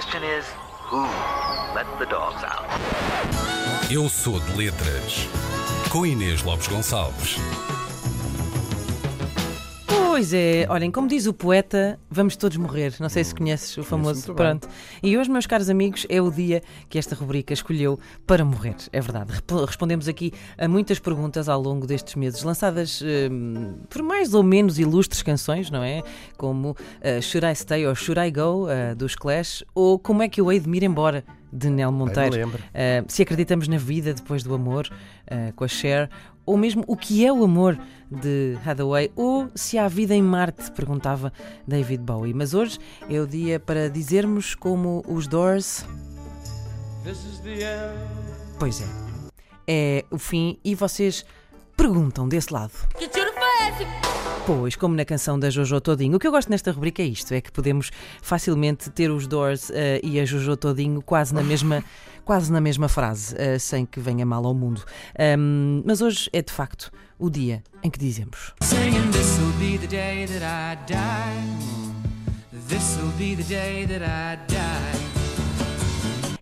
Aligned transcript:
question 0.00 0.22
is, 0.24 0.46
who 0.88 1.02
let 1.74 1.86
the 1.98 2.06
dogs 2.06 2.42
out? 2.42 2.64
Eu 3.90 4.08
sou 4.08 4.40
de 4.40 4.56
letras. 4.56 5.28
Com 5.90 6.06
Inês 6.06 6.42
Lopes 6.42 6.68
Gonçalves. 6.68 7.36
Pois 10.10 10.34
é, 10.34 10.66
olhem, 10.68 10.90
como 10.90 11.06
diz 11.06 11.26
o 11.26 11.32
poeta, 11.32 11.96
vamos 12.10 12.34
todos 12.34 12.56
morrer. 12.56 12.92
Não 12.98 13.08
sei 13.08 13.22
se 13.22 13.32
conheces 13.32 13.78
o 13.78 13.84
famoso. 13.84 14.34
Pronto. 14.34 14.68
E 15.00 15.16
hoje, 15.16 15.30
meus 15.30 15.46
caros 15.46 15.70
amigos, 15.70 16.04
é 16.08 16.20
o 16.20 16.32
dia 16.32 16.64
que 16.88 16.98
esta 16.98 17.14
rubrica 17.14 17.54
escolheu 17.54 17.96
para 18.26 18.44
morrer. 18.44 18.74
É 18.92 19.00
verdade. 19.00 19.32
Respondemos 19.64 20.08
aqui 20.08 20.32
a 20.58 20.66
muitas 20.66 20.98
perguntas 20.98 21.48
ao 21.48 21.62
longo 21.62 21.86
destes 21.86 22.16
meses, 22.16 22.42
lançadas 22.42 23.00
hum, 23.30 23.76
por 23.88 24.02
mais 24.02 24.34
ou 24.34 24.42
menos 24.42 24.80
ilustres 24.80 25.22
canções, 25.22 25.70
não 25.70 25.84
é? 25.84 26.02
Como 26.36 26.70
uh, 26.72 27.22
Should 27.22 27.46
I 27.46 27.54
Stay 27.54 27.86
or 27.86 27.94
Should 27.94 28.20
I 28.20 28.32
Go, 28.32 28.66
uh, 28.66 28.96
dos 28.96 29.14
Clash, 29.14 29.62
ou 29.76 29.96
Como 29.96 30.24
é 30.24 30.28
que 30.28 30.40
eu 30.40 30.50
hei 30.50 30.58
de 30.58 30.68
me 30.68 30.78
ir 30.78 30.82
embora, 30.82 31.24
de 31.52 31.70
Nel 31.70 31.92
Monteiro. 31.92 32.34
lembro. 32.34 32.58
Uh, 32.58 33.04
se 33.08 33.22
acreditamos 33.22 33.68
na 33.68 33.78
vida 33.78 34.14
depois 34.14 34.42
do 34.42 34.54
amor, 34.54 34.88
uh, 34.90 35.52
com 35.54 35.64
a 35.64 35.68
Cher, 35.68 36.10
ou 36.44 36.56
mesmo 36.56 36.84
o 36.86 36.96
que 36.96 37.24
é 37.24 37.32
o 37.32 37.44
amor 37.44 37.78
de 38.10 38.56
Hathaway, 38.64 39.10
ou 39.14 39.48
se 39.54 39.78
há 39.78 39.86
vida 39.86 40.14
em 40.14 40.22
Marte, 40.22 40.70
perguntava 40.72 41.32
David 41.66 42.02
Bowie. 42.02 42.34
Mas 42.34 42.54
hoje 42.54 42.78
é 43.08 43.20
o 43.20 43.26
dia 43.26 43.60
para 43.60 43.88
dizermos 43.88 44.54
como 44.54 45.04
os 45.06 45.26
Doors. 45.26 45.84
Pois 48.58 48.80
é, 48.80 48.86
é 49.66 50.04
o 50.10 50.18
fim 50.18 50.58
e 50.64 50.74
vocês 50.74 51.24
perguntam 51.76 52.28
desse 52.28 52.52
lado. 52.52 52.72
Pois, 54.46 54.74
como 54.74 54.94
na 54.94 55.04
canção 55.04 55.38
da 55.38 55.50
Jojo 55.50 55.80
Todinho. 55.80 56.16
O 56.16 56.18
que 56.18 56.26
eu 56.26 56.30
gosto 56.30 56.50
nesta 56.50 56.72
rubrica 56.72 57.02
é 57.02 57.06
isto: 57.06 57.32
é 57.32 57.40
que 57.40 57.52
podemos 57.52 57.90
facilmente 58.22 58.90
ter 58.90 59.10
os 59.10 59.26
Doors 59.26 59.70
eh, 59.70 60.00
e 60.02 60.18
a 60.18 60.24
Jojo 60.24 60.56
Todinho 60.56 61.02
quase 61.02 61.34
na 61.34 61.42
mesma, 61.42 61.84
quase 62.24 62.50
na 62.50 62.60
mesma 62.60 62.88
frase, 62.88 63.34
eh, 63.38 63.58
sem 63.58 63.84
que 63.86 64.00
venha 64.00 64.24
mal 64.24 64.44
ao 64.46 64.54
mundo. 64.54 64.82
Ahm, 65.18 65.82
mas 65.84 66.00
hoje 66.00 66.28
é 66.32 66.42
de 66.42 66.52
facto 66.52 66.90
o 67.18 67.28
dia 67.28 67.62
em 67.82 67.90
que 67.90 67.98
dizemos. 67.98 68.54
Singing, 68.62 69.10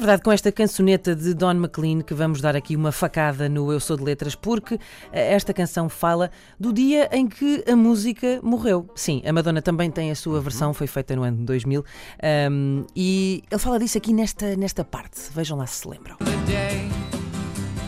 verdade, 0.00 0.22
com 0.22 0.32
esta 0.32 0.50
cançoneta 0.50 1.14
de 1.14 1.34
Don 1.34 1.52
McLean 1.52 2.00
que 2.00 2.14
vamos 2.14 2.40
dar 2.40 2.56
aqui 2.56 2.74
uma 2.74 2.90
facada 2.90 3.48
no 3.48 3.70
Eu 3.70 3.78
Sou 3.78 3.96
de 3.96 4.02
Letras, 4.02 4.34
porque 4.34 4.78
eh, 5.12 5.34
esta 5.34 5.52
canção 5.52 5.88
fala 5.88 6.30
do 6.58 6.72
dia 6.72 7.08
em 7.12 7.26
que 7.28 7.62
a 7.70 7.76
música 7.76 8.40
morreu. 8.42 8.88
Sim, 8.94 9.22
a 9.26 9.32
Madonna 9.32 9.60
também 9.60 9.90
tem 9.90 10.10
a 10.10 10.14
sua 10.14 10.40
versão, 10.40 10.72
foi 10.72 10.86
feita 10.86 11.14
no 11.14 11.22
ano 11.22 11.38
de 11.38 11.44
2000, 11.44 11.84
ahm, 12.22 12.84
e 12.96 13.44
ele 13.50 13.60
fala 13.60 13.78
disso 13.78 13.98
aqui 13.98 14.12
nesta, 14.12 14.56
nesta 14.56 14.84
parte. 14.84 15.20
Vejam 15.34 15.58
lá 15.58 15.66
se 15.66 15.80
se 15.80 15.88
lembram. 15.88 16.16
The 16.16 16.36
day 16.46 16.88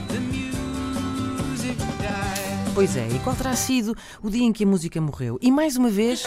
the 0.08 0.20
music 0.20 1.76
died. 1.98 2.74
Pois 2.74 2.96
é, 2.96 3.08
e 3.08 3.18
qual 3.20 3.36
terá 3.36 3.54
sido 3.54 3.96
o 4.22 4.30
dia 4.30 4.44
em 4.44 4.52
que 4.52 4.64
a 4.64 4.66
música 4.66 5.00
morreu? 5.00 5.38
E 5.40 5.50
mais 5.50 5.76
uma 5.76 5.88
vez. 5.88 6.24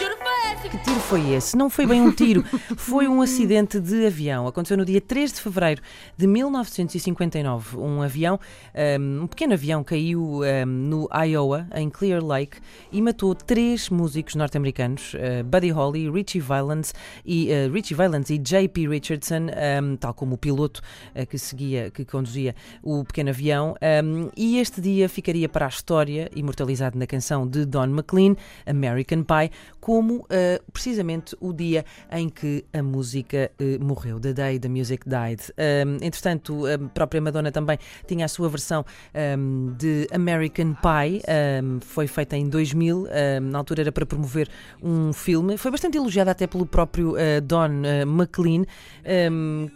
Que 0.62 0.78
tiro 0.78 1.00
foi 1.00 1.34
esse? 1.34 1.56
Não 1.56 1.70
foi 1.70 1.86
bem 1.86 2.00
um 2.00 2.10
tiro, 2.10 2.42
foi 2.76 3.06
um 3.06 3.22
acidente 3.22 3.78
de 3.78 4.06
avião. 4.06 4.48
Aconteceu 4.48 4.76
no 4.76 4.84
dia 4.84 5.00
3 5.00 5.34
de 5.34 5.40
fevereiro 5.40 5.82
de 6.16 6.26
1959. 6.26 7.76
Um 7.76 8.02
avião, 8.02 8.40
um, 8.98 9.26
pequeno 9.26 9.52
avião, 9.52 9.84
caiu 9.84 10.40
no 10.66 11.08
Iowa, 11.12 11.68
em 11.74 11.88
Clear 11.88 12.24
Lake, 12.24 12.58
e 12.90 13.00
matou 13.00 13.34
três 13.34 13.90
músicos 13.90 14.34
norte-americanos: 14.34 15.14
uh, 15.14 15.44
Buddy 15.44 15.70
Holly, 15.70 16.10
Richie 16.10 16.40
Valens 16.40 16.92
e 17.24 17.48
uh, 17.48 17.72
Richie 17.72 17.94
Valens 17.94 18.30
e 18.30 18.38
J.P. 18.38 18.88
Richardson, 18.88 19.46
um, 19.82 19.96
tal 19.96 20.14
como 20.14 20.34
o 20.34 20.38
piloto 20.38 20.80
uh, 21.14 21.26
que 21.26 21.38
seguia, 21.38 21.90
que 21.90 22.04
conduzia 22.04 22.56
o 22.82 23.04
pequeno 23.04 23.30
avião. 23.30 23.76
Um, 24.04 24.30
e 24.36 24.58
este 24.58 24.80
dia 24.80 25.08
ficaria 25.08 25.48
para 25.48 25.66
a 25.66 25.68
história, 25.68 26.30
imortalizado 26.34 26.98
na 26.98 27.06
canção 27.06 27.46
de 27.46 27.64
Don 27.64 27.84
McLean, 27.84 28.34
American 28.66 29.22
Pie, 29.22 29.50
como 29.80 30.16
uh, 30.16 30.55
precisamente 30.72 31.36
o 31.40 31.52
dia 31.52 31.84
em 32.10 32.28
que 32.28 32.64
a 32.72 32.82
música 32.82 33.50
uh, 33.60 33.84
morreu, 33.84 34.20
The 34.20 34.32
Day 34.32 34.58
the 34.58 34.68
Music 34.68 35.08
Died. 35.08 35.40
Entretanto, 36.02 36.64
a 36.66 36.78
própria 36.90 37.20
Madonna 37.20 37.50
também 37.50 37.78
tinha 38.06 38.24
a 38.24 38.28
sua 38.28 38.48
versão 38.48 38.84
um, 39.38 39.74
de 39.76 40.06
American 40.12 40.74
Pie, 40.74 41.22
um, 41.62 41.80
foi 41.80 42.06
feita 42.06 42.36
em 42.36 42.48
2000, 42.48 42.98
um, 42.98 43.06
na 43.40 43.58
altura 43.58 43.82
era 43.82 43.92
para 43.92 44.06
promover 44.06 44.48
um 44.82 45.12
filme, 45.12 45.56
foi 45.56 45.70
bastante 45.70 45.96
elogiada 45.96 46.30
até 46.30 46.46
pelo 46.46 46.66
próprio 46.66 47.12
uh, 47.12 47.40
Don 47.42 47.68
uh, 47.68 48.02
McLean, 48.06 48.64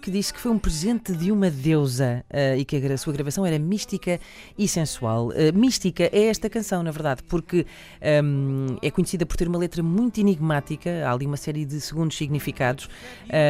que 0.02 0.10
disse 0.10 0.34
que 0.34 0.40
foi 0.40 0.50
um 0.50 0.58
presente 0.58 1.12
de 1.12 1.30
uma 1.30 1.50
deusa 1.50 2.24
uh, 2.30 2.58
e 2.58 2.64
que 2.64 2.76
a 2.76 2.98
sua 2.98 3.12
gravação 3.12 3.46
era 3.46 3.58
mística 3.58 4.18
e 4.58 4.66
sensual. 4.66 5.30
Mística 5.54 6.04
é 6.04 6.24
esta 6.26 6.50
canção, 6.50 6.82
na 6.82 6.90
verdade, 6.90 7.22
porque 7.22 7.66
é 8.00 8.90
conhecida 8.90 9.24
por 9.24 9.36
ter 9.36 9.46
uma 9.46 9.58
letra 9.58 9.82
muito 9.82 10.18
enigmática, 10.20 10.59
há 11.04 11.12
ali 11.12 11.26
uma 11.26 11.36
série 11.36 11.64
de 11.64 11.80
segundos 11.80 12.16
significados 12.16 12.88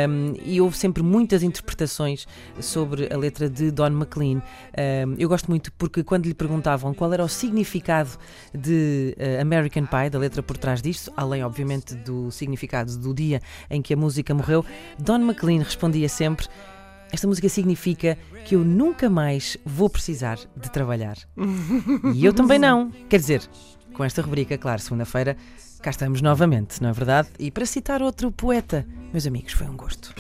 um, 0.08 0.34
e 0.44 0.60
houve 0.60 0.76
sempre 0.76 1.02
muitas 1.02 1.42
interpretações 1.42 2.26
sobre 2.60 3.12
a 3.12 3.16
letra 3.16 3.48
de 3.48 3.70
Don 3.70 3.86
McLean. 3.86 4.38
Um, 4.38 5.14
eu 5.18 5.28
gosto 5.28 5.48
muito 5.48 5.72
porque 5.72 6.02
quando 6.02 6.26
lhe 6.26 6.34
perguntavam 6.34 6.94
qual 6.94 7.12
era 7.12 7.24
o 7.24 7.28
significado 7.28 8.10
de 8.54 9.16
uh, 9.18 9.40
American 9.40 9.86
Pie, 9.86 10.10
da 10.10 10.18
letra 10.18 10.42
por 10.42 10.56
trás 10.56 10.80
disto, 10.82 11.12
além 11.16 11.44
obviamente 11.44 11.94
do 11.94 12.30
significado 12.30 12.96
do 12.96 13.14
dia 13.14 13.40
em 13.68 13.82
que 13.82 13.94
a 13.94 13.96
música 13.96 14.34
morreu, 14.34 14.64
Don 14.98 15.18
McLean 15.18 15.62
respondia 15.62 16.08
sempre. 16.08 16.46
Esta 17.12 17.26
música 17.26 17.48
significa 17.48 18.16
que 18.44 18.54
eu 18.54 18.64
nunca 18.64 19.10
mais 19.10 19.56
vou 19.64 19.90
precisar 19.90 20.38
de 20.56 20.70
trabalhar. 20.70 21.16
E 22.14 22.24
eu 22.24 22.32
também 22.32 22.58
não. 22.58 22.90
Quer 23.08 23.18
dizer, 23.18 23.48
com 23.94 24.04
esta 24.04 24.22
rubrica, 24.22 24.56
claro, 24.58 24.80
segunda-feira, 24.80 25.36
cá 25.82 25.90
estamos 25.90 26.20
novamente, 26.20 26.82
não 26.82 26.90
é 26.90 26.92
verdade? 26.92 27.28
E 27.38 27.50
para 27.50 27.66
citar 27.66 28.02
outro 28.02 28.30
poeta, 28.30 28.86
meus 29.12 29.26
amigos, 29.26 29.52
foi 29.52 29.66
um 29.66 29.76
gosto. 29.76 30.14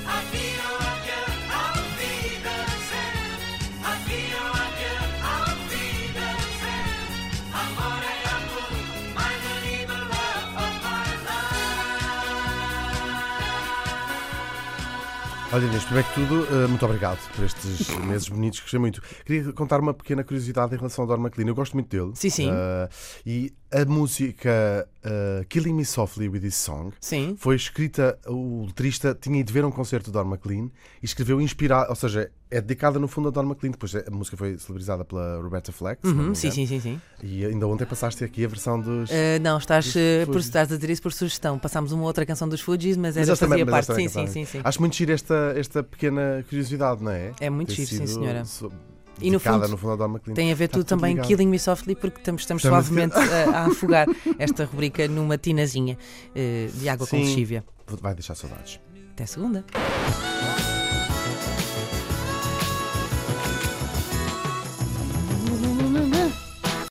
Olha, 15.52 15.66
Inês, 15.66 15.82
primeiro 15.82 16.08
que 16.08 16.14
tudo, 16.14 16.46
eh, 16.46 16.68
muito 16.68 16.84
obrigado 16.84 17.18
por 17.34 17.44
estes 17.44 17.88
meses 18.06 18.28
bonitos, 18.28 18.60
gostei 18.60 18.78
muito. 18.78 19.02
Queria 19.24 19.52
contar 19.52 19.80
uma 19.80 19.92
pequena 19.92 20.22
curiosidade 20.22 20.72
em 20.74 20.76
relação 20.76 21.02
ao 21.02 21.08
Don 21.08 21.20
McLean. 21.20 21.48
Eu 21.48 21.56
gosto 21.56 21.72
muito 21.72 21.88
dele. 21.88 22.12
Sim, 22.14 22.30
sim. 22.30 22.50
Eh, 22.52 22.88
e 23.26 23.52
a 23.72 23.84
música 23.84 24.88
eh, 25.04 25.44
Killing 25.48 25.72
Me 25.74 25.84
Softly 25.84 26.28
with 26.28 26.40
This 26.40 26.56
Song 26.56 26.92
Sim. 27.00 27.34
foi 27.38 27.56
escrita, 27.56 28.18
o 28.26 28.64
letrista 28.66 29.16
tinha 29.18 29.40
ido 29.40 29.52
ver 29.52 29.64
um 29.64 29.70
concerto 29.70 30.06
de 30.06 30.12
Don 30.12 30.24
McLean 30.30 30.70
e 31.02 31.06
escreveu 31.06 31.40
inspirado, 31.40 31.88
ou 31.90 31.96
seja, 31.96 32.30
é 32.50 32.60
dedicada 32.60 32.98
no 32.98 33.06
fundo 33.06 33.28
a 33.28 33.30
Don 33.30 33.42
McLean. 33.44 33.70
Depois 33.72 33.94
a 33.94 34.10
música 34.10 34.36
foi 34.36 34.58
celebrizada 34.58 35.04
pela 35.04 35.40
Roberta 35.40 35.70
Fleck. 35.72 36.04
me 36.06 36.12
Uhum, 36.12 36.34
sim, 36.34 36.50
sim, 36.50 36.66
sim, 36.66 36.80
sim. 36.80 37.00
E 37.22 37.44
ainda 37.46 37.66
ontem 37.68 37.86
passaste 37.86 38.24
aqui 38.24 38.44
a 38.44 38.48
versão 38.48 38.80
dos. 38.80 39.08
Uh, 39.10 39.14
não, 39.40 39.56
estás, 39.58 39.86
Dos 39.86 39.94
uh, 39.94 40.26
por, 40.26 40.40
estás 40.40 40.70
a 40.72 40.74
dizer 40.76 40.90
isso 40.90 41.02
por 41.02 41.12
sugestão. 41.12 41.58
Passámos 41.58 41.92
uma 41.92 42.02
outra 42.04 42.26
canção 42.26 42.48
dos 42.48 42.60
Fugees, 42.60 42.96
mas 42.96 43.16
Mas 43.16 43.26
também- 43.38 43.60
fazia 43.60 43.64
mas 43.66 43.86
parte. 43.86 44.02
Sim, 44.02 44.08
sim, 44.08 44.26
sim, 44.26 44.44
sim. 44.44 44.60
Acho 44.64 44.80
muito 44.80 44.96
giro 44.96 45.12
esta, 45.12 45.54
esta 45.56 45.82
pequena 45.82 46.44
curiosidade, 46.48 47.02
não 47.04 47.12
é? 47.12 47.32
É 47.40 47.48
muito 47.48 47.68
Ter 47.68 47.84
giro, 47.86 48.06
sim, 48.06 48.14
senhora. 48.14 48.44
so- 48.44 48.72
E 49.20 49.30
no 49.30 49.38
fundo, 49.40 49.68
no 49.68 49.76
fundo. 49.76 50.20
Tem 50.34 50.50
a 50.50 50.54
ver 50.54 50.64
Está 50.64 50.78
tudo 50.78 50.86
também 50.86 51.12
ligado. 51.14 51.26
Killing 51.28 51.46
Me 51.48 51.58
Softly, 51.58 51.94
porque 51.94 52.18
estamos, 52.18 52.42
estamos 52.42 52.64
Estamos- 52.64 52.86
suavemente 52.86 53.16
a, 53.16 53.50
a 53.58 53.66
afogar 53.66 54.06
esta 54.38 54.64
rubrica 54.64 55.06
numa 55.08 55.36
tinazinha 55.36 55.96
uh, 56.30 56.78
de 56.78 56.88
água 56.88 57.06
com 57.06 57.16
Sim. 57.16 57.24
lexívia. 57.24 57.64
Vai 58.00 58.14
deixar 58.14 58.34
saudades. 58.34 58.80
Até 59.12 59.26
segunda. 59.26 59.64